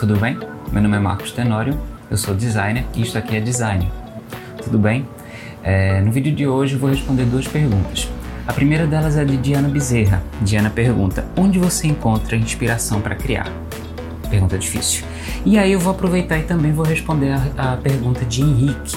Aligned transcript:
tudo 0.00 0.16
bem? 0.16 0.38
Meu 0.72 0.82
nome 0.82 0.96
é 0.96 0.98
Marcos 0.98 1.30
Tenório, 1.30 1.78
eu 2.10 2.16
sou 2.16 2.34
designer 2.34 2.86
e 2.94 3.02
isto 3.02 3.18
aqui 3.18 3.36
é 3.36 3.40
Design. 3.40 3.86
Tudo 4.64 4.78
bem? 4.78 5.06
É, 5.62 6.00
no 6.00 6.10
vídeo 6.10 6.34
de 6.34 6.46
hoje 6.46 6.74
vou 6.74 6.88
responder 6.88 7.26
duas 7.26 7.46
perguntas. 7.46 8.08
A 8.46 8.52
primeira 8.54 8.86
delas 8.86 9.18
é 9.18 9.26
de 9.26 9.36
Diana 9.36 9.68
Bezerra. 9.68 10.22
Diana 10.40 10.70
pergunta: 10.70 11.26
Onde 11.36 11.58
você 11.58 11.86
encontra 11.86 12.34
inspiração 12.34 13.02
para 13.02 13.14
criar? 13.14 13.46
Pergunta 14.30 14.56
difícil. 14.56 15.04
E 15.44 15.58
aí 15.58 15.72
eu 15.72 15.78
vou 15.78 15.92
aproveitar 15.92 16.38
e 16.38 16.44
também 16.44 16.72
vou 16.72 16.86
responder 16.86 17.32
a, 17.32 17.74
a 17.74 17.76
pergunta 17.76 18.24
de 18.24 18.40
Henrique. 18.40 18.96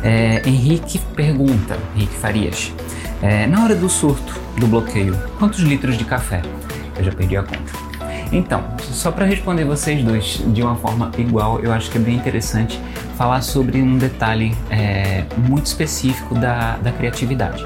É, 0.00 0.48
Henrique 0.48 1.00
pergunta, 1.16 1.76
Henrique 1.96 2.14
Farias, 2.14 2.72
é, 3.20 3.48
na 3.48 3.64
hora 3.64 3.74
do 3.74 3.88
surto, 3.88 4.40
do 4.60 4.68
bloqueio, 4.68 5.18
quantos 5.40 5.58
litros 5.58 5.98
de 5.98 6.04
café? 6.04 6.40
Eu 6.96 7.02
já 7.02 7.10
perdi 7.10 7.36
a 7.36 7.42
conta. 7.42 7.85
Então, 8.32 8.62
só 8.80 9.12
para 9.12 9.24
responder 9.24 9.64
vocês 9.64 10.02
dois 10.02 10.42
de 10.48 10.62
uma 10.62 10.76
forma 10.76 11.10
igual, 11.16 11.60
eu 11.60 11.72
acho 11.72 11.90
que 11.90 11.98
é 11.98 12.00
bem 12.00 12.16
interessante 12.16 12.80
falar 13.16 13.40
sobre 13.40 13.80
um 13.80 13.96
detalhe 13.96 14.54
é, 14.70 15.24
muito 15.36 15.66
específico 15.66 16.34
da, 16.34 16.76
da 16.76 16.92
criatividade. 16.92 17.64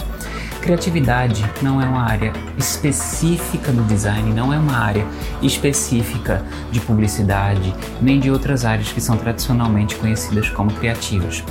Criatividade 0.61 1.43
não 1.63 1.81
é 1.81 1.87
uma 1.87 2.03
área 2.03 2.35
específica 2.59 3.73
do 3.73 3.83
design, 3.85 4.33
não 4.35 4.53
é 4.53 4.59
uma 4.59 4.77
área 4.77 5.07
específica 5.41 6.45
de 6.71 6.79
publicidade, 6.81 7.75
nem 8.01 8.21
de 8.21 8.31
outras 8.31 8.67
áreas 8.67 8.93
que 8.93 9.01
são 9.01 9.17
tradicionalmente 9.17 9.97
conhecidas 9.97 10.51
como 10.51 10.71
criativas. 10.73 11.43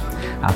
A 0.44 0.54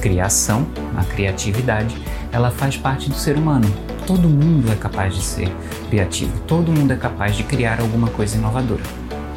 criação, 0.00 0.66
a 0.96 1.02
criatividade, 1.02 1.96
ela 2.30 2.52
faz 2.52 2.76
parte 2.76 3.10
do 3.10 3.16
ser 3.16 3.36
humano, 3.36 3.66
todo 4.06 4.28
mundo 4.28 4.70
é 4.70 4.76
capaz 4.76 5.14
de 5.14 5.22
ser 5.22 5.50
criativo, 5.88 6.32
todo 6.46 6.72
mundo 6.72 6.92
é 6.92 6.96
capaz 6.96 7.36
de 7.36 7.42
criar 7.42 7.80
alguma 7.80 8.08
coisa 8.08 8.36
inovadora. 8.36 8.82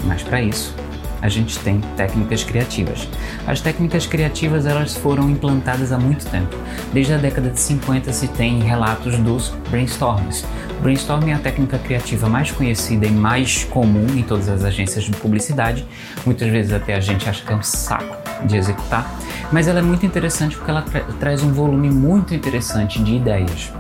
Mas 0.06 0.22
para 0.22 0.42
isso, 0.42 0.76
a 1.22 1.28
gente 1.28 1.60
tem 1.60 1.82
técnicas 1.98 2.44
criativas. 2.44 3.08
As 3.46 3.60
técnicas 3.62 4.06
criativas 4.06 4.66
elas 4.66 4.96
foram 4.96 5.30
implantadas 5.30 5.92
há 5.92 5.98
muito 5.98 6.26
tempo. 6.28 6.56
Desde 6.94 7.14
a 7.14 7.18
década 7.18 7.50
de 7.50 7.60
50 7.60 8.14
se 8.14 8.28
tem 8.28 8.62
relatos 8.62 9.18
dos 9.18 9.50
brainstorms. 9.70 10.46
Brainstorming 10.82 11.32
é 11.32 11.34
a 11.34 11.40
técnica 11.40 11.78
criativa 11.78 12.30
mais 12.30 12.52
conhecida 12.52 13.06
e 13.06 13.12
mais 13.12 13.66
comum 13.66 14.08
em 14.16 14.24
todas 14.24 14.48
as 14.48 14.64
agências 14.64 15.04
de 15.04 15.12
publicidade. 15.12 15.86
Muitas 16.26 16.50
vezes 16.50 16.72
até 16.72 16.96
a 16.96 17.02
gente 17.02 17.28
acha 17.28 17.46
que 17.46 17.52
é 17.52 17.56
um 17.56 17.64
saco 17.64 18.16
de 18.46 18.56
executar, 18.56 19.14
mas 19.52 19.68
ela 19.68 19.80
é 19.80 19.84
muito 19.84 20.06
interessante 20.06 20.56
porque 20.56 20.72
ela 20.72 20.82
tra 20.82 21.02
traz 21.20 21.44
um 21.44 21.52
volume 21.52 21.90
muito 21.90 22.34
interessante 22.34 23.04
de 23.04 23.16
ideias. 23.16 23.74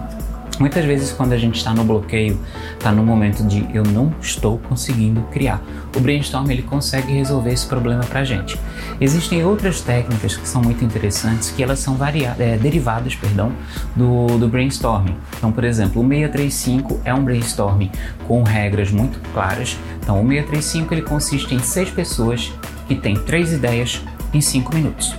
Muitas 0.59 0.83
vezes, 0.83 1.13
quando 1.13 1.31
a 1.31 1.37
gente 1.37 1.55
está 1.55 1.73
no 1.73 1.85
bloqueio, 1.85 2.37
está 2.73 2.91
no 2.91 3.01
momento 3.01 3.43
de 3.47 3.65
eu 3.73 3.81
não 3.83 4.13
estou 4.21 4.57
conseguindo 4.57 5.21
criar. 5.31 5.61
O 5.95 6.01
brainstorm 6.01 6.51
ele 6.51 6.63
consegue 6.63 7.13
resolver 7.13 7.51
esse 7.51 7.65
problema 7.65 8.03
para 8.03 8.19
a 8.19 8.23
gente. 8.25 8.59
Existem 8.99 9.43
outras 9.45 9.79
técnicas 9.79 10.35
que 10.35 10.45
são 10.45 10.61
muito 10.61 10.83
interessantes, 10.83 11.49
que 11.49 11.63
elas 11.63 11.79
são 11.79 11.97
é, 12.37 12.57
derivadas, 12.57 13.15
perdão, 13.15 13.53
do, 13.95 14.37
do 14.37 14.49
brainstorming. 14.49 15.15
Então, 15.37 15.49
por 15.49 15.63
exemplo, 15.63 16.01
o 16.03 16.07
635 16.07 16.99
é 17.05 17.13
um 17.13 17.23
brainstorming 17.23 17.89
com 18.27 18.43
regras 18.43 18.91
muito 18.91 19.17
claras. 19.33 19.77
Então, 20.01 20.21
o 20.21 20.27
635 20.27 20.93
ele 20.93 21.01
consiste 21.03 21.55
em 21.55 21.59
seis 21.59 21.89
pessoas 21.89 22.51
que 22.85 22.95
têm 22.95 23.15
três 23.15 23.53
ideias 23.53 24.01
em 24.33 24.41
cinco 24.41 24.75
minutos. 24.75 25.15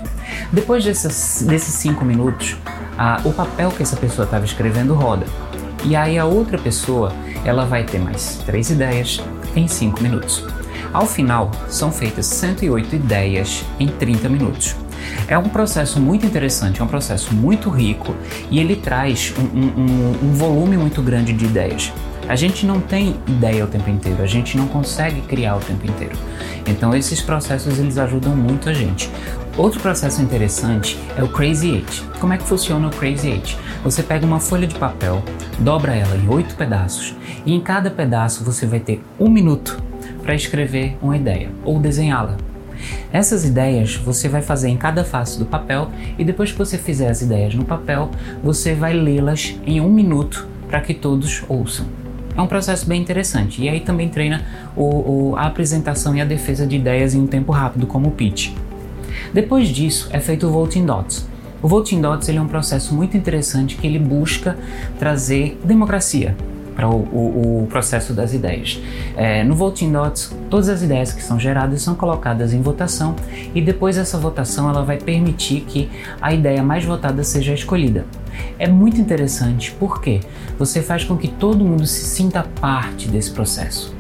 Depois 0.53 0.85
desses 0.85 1.75
cinco 1.75 2.05
minutos, 2.05 2.57
a, 3.01 3.19
o 3.25 3.33
papel 3.33 3.71
que 3.71 3.83
essa 3.83 3.97
pessoa 3.97 4.27
estava 4.27 4.45
escrevendo 4.45 4.93
roda. 4.93 5.25
E 5.85 5.97
aí 5.97 6.19
a 6.19 6.27
outra 6.27 6.59
pessoa 6.59 7.15
ela 7.47 7.65
vai 7.65 7.83
ter 7.83 7.99
mais 7.99 8.43
três 8.45 8.69
ideias 8.69 9.19
em 9.57 9.67
cinco 9.67 10.03
minutos. 10.03 10.45
Ao 10.93 11.07
final, 11.07 11.51
são 11.67 11.91
feitas 11.91 12.27
108 12.27 12.95
ideias 12.95 13.65
em 13.79 13.89
30 13.89 14.29
minutos. 14.29 14.77
É 15.27 15.39
um 15.39 15.49
processo 15.49 15.99
muito 15.99 16.27
interessante, 16.27 16.83
é 16.83 16.85
um 16.85 16.89
processo 16.89 17.33
muito 17.33 17.71
rico 17.71 18.15
e 18.51 18.61
ele 18.61 18.77
traz 18.77 19.33
um, 19.39 19.59
um, 19.61 20.19
um 20.23 20.33
volume 20.35 20.77
muito 20.77 21.01
grande 21.01 21.33
de 21.33 21.47
ideias. 21.47 21.91
A 22.29 22.37
gente 22.37 22.67
não 22.67 22.81
tem 22.81 23.17
ideia 23.27 23.65
o 23.65 23.67
tempo 23.67 23.89
inteiro, 23.89 24.23
a 24.23 24.27
gente 24.27 24.59
não 24.59 24.69
consegue 24.69 25.23
criar 25.23 25.57
o 25.57 25.61
tempo 25.61 25.87
inteiro. 25.87 26.17
Então 26.67 26.95
esses 26.95 27.23
processos 27.23 27.79
eles 27.79 27.97
ajudam 27.97 28.37
muito 28.37 28.69
a 28.69 28.75
gente. 28.75 29.11
Outro 29.61 29.79
processo 29.79 30.23
interessante 30.23 30.99
é 31.19 31.23
o 31.23 31.29
Crazy 31.29 31.69
Eight. 31.69 32.03
Como 32.19 32.33
é 32.33 32.39
que 32.39 32.45
funciona 32.45 32.89
o 32.89 32.91
Crazy 32.91 33.29
Eight? 33.29 33.59
Você 33.85 34.03
pega 34.03 34.25
uma 34.25 34.41
folha 34.41 34.67
de 34.67 34.75
papel, 34.75 35.23
dobra 35.59 35.95
ela 35.95 36.17
em 36.17 36.27
oito 36.31 36.55
pedaços 36.57 37.15
e 37.45 37.53
em 37.53 37.61
cada 37.61 37.91
pedaço 37.91 38.43
você 38.43 38.65
vai 38.65 38.81
ter 38.81 39.05
um 39.19 39.29
minuto 39.29 39.79
para 40.23 40.35
escrever 40.35 40.97
uma 41.03 41.15
ideia 41.15 41.51
ou 41.63 41.79
desenhá-la. 41.79 42.39
Essas 43.13 43.45
ideias 43.45 43.97
você 43.97 44.31
vai 44.31 44.41
fazer 44.41 44.71
em 44.71 44.79
cada 44.79 45.05
face 45.05 45.39
do 45.39 45.45
papel 45.45 45.91
e 46.19 46.25
depois 46.25 46.51
que 46.51 46.59
você 46.59 46.79
fizer 46.79 47.11
as 47.11 47.21
ideias 47.21 47.55
no 47.55 47.67
papel, 47.67 48.11
você 48.43 48.73
vai 48.73 48.95
lê-las 48.95 49.61
em 49.67 49.79
um 49.79 49.91
minuto 49.91 50.49
para 50.71 50.81
que 50.81 50.95
todos 50.95 51.45
ouçam. 51.47 51.85
É 52.35 52.41
um 52.41 52.47
processo 52.47 52.89
bem 52.89 53.03
interessante. 53.03 53.61
E 53.61 53.69
aí 53.69 53.81
também 53.81 54.09
treina 54.09 54.43
o, 54.75 55.33
o, 55.33 55.37
a 55.37 55.45
apresentação 55.45 56.17
e 56.17 56.21
a 56.23 56.25
defesa 56.25 56.67
de 56.67 56.77
ideias 56.77 57.15
em 57.15 57.21
um 57.21 57.27
tempo 57.27 57.53
rápido, 57.53 57.87
como 57.87 58.09
o 58.09 58.13
pitch. 58.13 58.55
Depois 59.33 59.69
disso, 59.69 60.09
é 60.13 60.21
feito 60.21 60.47
o 60.47 60.51
Voting 60.51 60.87
Dots. 60.87 61.29
O 61.63 61.69
Voting 61.69 62.01
Dots 62.01 62.29
ele 62.29 62.39
é 62.39 62.41
um 62.41 62.49
processo 62.49 62.95
muito 62.95 63.17
interessante 63.17 63.77
que 63.77 63.87
ele 63.87 63.99
busca 63.99 64.57
trazer 64.99 65.59
democracia 65.63 66.35
para 66.75 66.89
o, 66.89 66.95
o, 66.95 67.63
o, 67.65 67.67
processo 67.67 68.15
das 68.15 68.33
ideias. 68.33 68.81
É, 69.15 69.45
no 69.45 69.55
Voting 69.55 69.93
Dots, 69.93 70.35
todas 70.49 70.71
as 70.71 70.83
ideias 70.83 71.13
que 71.13 71.23
são 71.23 71.39
geradas 71.39 71.83
são 71.83 71.95
colocadas 71.95 72.55
em 72.55 72.63
votação 72.63 73.15
e 73.55 73.61
depois 73.61 73.99
essa 73.99 74.17
votação 74.17 74.71
ela 74.71 74.83
vai 74.83 74.97
permitir 74.97 75.61
que 75.63 75.91
a 76.23 76.33
ideia 76.33 76.63
mais 76.63 76.85
votada 76.85 77.23
seja 77.23 77.53
escolhida. 77.53 78.07
É 78.59 78.67
muito 78.67 78.99
interessante 78.99 79.75
porque 79.79 80.21
você 80.59 80.81
faz 80.81 81.05
com 81.05 81.19
que 81.19 81.29
todo 81.29 81.63
mundo 81.63 81.87
se 81.87 82.05
sinta 82.05 82.47
parte 82.61 83.09
desse 83.09 83.31
processo. 83.31 84.00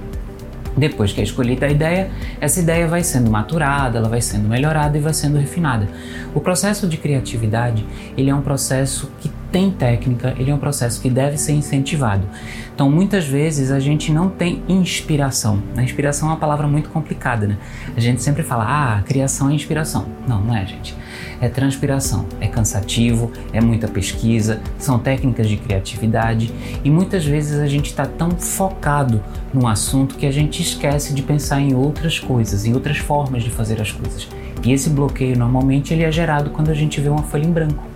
Depois 0.81 1.13
que 1.13 1.21
é 1.21 1.25
escolhida 1.25 1.67
a 1.67 1.71
ideia, 1.71 2.11
essa 2.41 2.59
ideia 2.59 2.89
vai 2.89 3.05
sendo 3.05 3.31
maturada, 3.31 3.99
ela 3.99 4.09
vai 4.09 4.23
sendo 4.23 4.49
melhorada 4.49 4.97
e 4.97 5.01
vai 5.01 5.13
sendo 5.13 5.37
refinada. 5.37 5.87
O 6.35 6.41
processo 6.41 6.89
de 6.89 6.97
criatividade, 6.97 7.85
ele 8.17 8.31
é 8.31 8.35
um 8.35 8.41
processo 8.41 9.11
que 9.21 9.31
tem 9.53 9.71
técnica, 9.71 10.35
ele 10.39 10.51
é 10.51 10.55
um 10.55 10.59
processo 10.59 11.03
que 11.03 11.11
deve 11.11 11.37
ser 11.37 11.53
incentivado. 11.53 12.27
Então, 12.75 12.91
muitas 12.91 13.27
vezes 13.27 13.71
a 13.71 13.79
gente 13.79 14.11
não 14.11 14.31
tem 14.31 14.63
inspiração. 14.67 15.63
A 15.77 15.83
inspiração 15.83 16.31
é 16.31 16.33
uma 16.33 16.39
palavra 16.39 16.67
muito 16.67 16.89
complicada, 16.89 17.47
né? 17.47 17.59
A 17.95 18.01
gente 18.01 18.23
sempre 18.23 18.43
fala, 18.43 18.65
ah, 18.67 19.03
criação 19.03 19.51
é 19.51 19.55
inspiração. 19.55 20.07
Não, 20.27 20.41
não 20.41 20.57
é, 20.57 20.65
gente. 20.65 20.97
É 21.41 21.49
transpiração, 21.49 22.27
é 22.41 22.47
cansativo, 22.47 23.33
é 23.53 23.61
muita 23.61 23.89
pesquisa, 23.89 24.61
são 24.78 24.99
técnicas 24.99 25.49
de 25.49 25.56
criatividade 25.56 26.53
e 26.84 26.91
muitas 26.91 27.25
vezes 27.25 27.59
a 27.59 27.67
gente 27.67 27.87
está 27.87 28.05
tão 28.05 28.31
focado 28.33 29.23
num 29.53 29.67
assunto 29.67 30.17
que 30.17 30.27
a 30.27 30.31
gente 30.31 30.61
esquece 30.62 31.15
de 31.15 31.23
pensar 31.23 31.61
em 31.61 31.75
outras 31.75 32.19
coisas, 32.19 32.67
em 32.67 32.75
outras 32.75 32.99
formas 32.99 33.43
de 33.43 33.51
fazer 33.51 33.81
as 33.81 33.91
coisas. 33.91 34.28
E 34.62 34.73
esse 34.73 34.91
bloqueio 34.91 35.39
normalmente 35.39 35.95
ele 35.95 36.05
é 36.05 36.12
gerado 36.12 36.51
quando 36.51 36.71
a 36.71 36.75
gente 36.75 37.01
vê 37.01 37.09
uma 37.09 37.23
folha 37.23 37.47
em 37.47 37.53
branco 37.53 37.90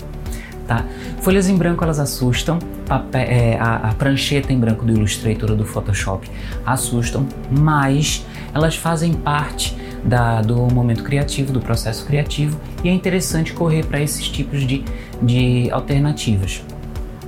tá? 0.66 0.84
Folhas 1.20 1.48
em 1.48 1.56
branco 1.56 1.84
elas 1.84 1.98
assustam, 1.98 2.58
papel, 2.86 3.22
é, 3.22 3.58
a, 3.58 3.90
a, 3.90 3.94
prancheta 3.94 4.52
em 4.52 4.58
branco 4.58 4.84
do 4.84 4.92
Illustrator 4.92 5.50
ou 5.50 5.56
do 5.56 5.64
Photoshop 5.64 6.30
assustam, 6.64 7.26
mas 7.50 8.24
elas 8.52 8.76
fazem 8.76 9.12
parte 9.12 9.76
da, 10.04 10.42
do 10.42 10.56
momento 10.72 11.02
criativo, 11.02 11.52
do 11.52 11.60
processo 11.60 12.04
criativo 12.04 12.58
e 12.82 12.88
é 12.88 12.92
interessante 12.92 13.52
correr 13.52 13.86
para 13.86 14.00
esses 14.00 14.28
tipos 14.28 14.66
de, 14.66 14.84
de 15.22 15.70
alternativas. 15.70 16.62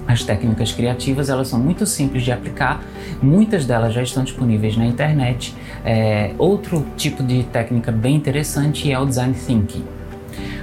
As 0.07 0.23
técnicas 0.23 0.71
criativas 0.73 1.29
elas 1.29 1.49
são 1.49 1.59
muito 1.59 1.85
simples 1.85 2.23
de 2.23 2.31
aplicar, 2.31 2.81
muitas 3.21 3.65
delas 3.65 3.93
já 3.93 4.03
estão 4.03 4.23
disponíveis 4.23 4.77
na 4.77 4.87
internet. 4.87 5.53
É, 5.85 6.33
outro 6.39 6.87
tipo 6.97 7.25
de 7.25 7.43
técnica 7.45 7.91
bem 7.91 8.15
interessante 8.15 8.91
é 8.91 8.99
o 8.99 9.05
design 9.05 9.35
thinking. 9.35 9.85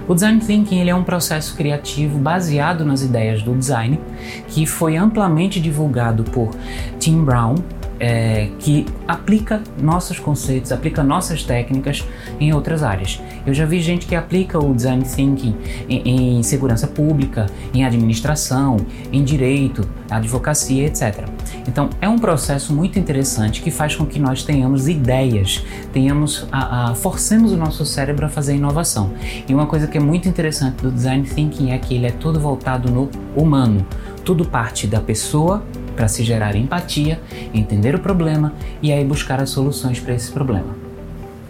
O 0.07 0.13
design 0.13 0.39
thinking 0.39 0.79
ele 0.79 0.89
é 0.89 0.95
um 0.95 1.03
processo 1.03 1.55
criativo 1.55 2.17
baseado 2.19 2.83
nas 2.83 3.01
ideias 3.01 3.41
do 3.41 3.55
design 3.55 3.99
que 4.47 4.65
foi 4.65 4.97
amplamente 4.97 5.61
divulgado 5.61 6.23
por 6.23 6.51
Tim 6.99 7.23
Brown 7.23 7.55
é, 7.99 8.49
que 8.59 8.85
aplica 9.07 9.61
nossos 9.81 10.19
conceitos, 10.19 10.71
aplica 10.71 11.03
nossas 11.03 11.43
técnicas 11.43 12.05
em 12.39 12.53
outras 12.53 12.83
áreas. 12.83 13.21
Eu 13.45 13.53
já 13.53 13.65
vi 13.65 13.81
gente 13.81 14.05
que 14.05 14.15
aplica 14.15 14.59
o 14.59 14.73
design 14.73 15.03
thinking 15.03 15.55
em, 15.89 16.37
em 16.37 16.43
segurança 16.43 16.87
pública, 16.87 17.45
em 17.73 17.85
administração, 17.85 18.77
em 19.11 19.23
direito, 19.23 19.87
advocacia, 20.09 20.85
etc. 20.87 21.27
Então 21.67 21.89
é 22.01 22.07
um 22.07 22.17
processo 22.17 22.73
muito 22.73 22.99
interessante 22.99 23.61
que 23.61 23.71
faz 23.71 23.95
com 23.95 24.05
que 24.05 24.19
nós 24.19 24.43
tenhamos 24.43 24.87
ideias, 24.87 25.63
tenhamos 25.91 26.47
a, 26.51 26.91
a, 26.91 26.95
forcemos 26.95 27.51
o 27.51 27.57
nosso 27.57 27.85
cérebro 27.85 28.25
a 28.25 28.29
fazer 28.29 28.55
inovação. 28.55 29.11
E 29.47 29.53
uma 29.53 29.65
coisa 29.65 29.87
que 29.87 29.97
é 29.97 30.01
muito 30.01 30.27
interessante 30.27 30.81
do 30.81 30.91
design 30.91 31.23
thinking 31.23 31.71
é 31.71 31.77
que 31.77 31.95
ele 31.95 32.07
é 32.07 32.11
todo 32.11 32.39
voltado 32.39 32.91
no 32.91 33.09
humano. 33.35 33.85
Tudo 34.23 34.45
parte 34.45 34.87
da 34.87 35.01
pessoa 35.01 35.63
para 35.95 36.07
se 36.07 36.23
gerar 36.23 36.55
empatia, 36.55 37.19
entender 37.53 37.95
o 37.95 37.99
problema 37.99 38.53
e 38.81 38.91
aí 38.91 39.03
buscar 39.03 39.39
as 39.39 39.49
soluções 39.49 39.99
para 39.99 40.13
esse 40.13 40.31
problema. 40.31 40.75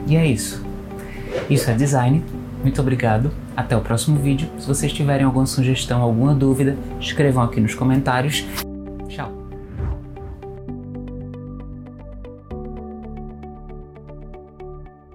E 0.08 0.16
é 0.16 0.26
isso. 0.26 0.64
Isso 1.50 1.70
é 1.70 1.74
design. 1.74 2.24
Muito 2.62 2.80
obrigado. 2.82 3.32
Até 3.56 3.76
o 3.76 3.82
próximo 3.82 4.18
vídeo. 4.18 4.50
Se 4.58 4.68
vocês 4.68 4.92
tiverem 4.92 5.26
alguma 5.26 5.46
sugestão, 5.46 6.02
alguma 6.02 6.34
dúvida, 6.34 6.78
escrevam 7.00 7.44
aqui 7.44 7.60
nos 7.60 7.76
comentários. 7.76 8.46
Tchau. 9.08 9.43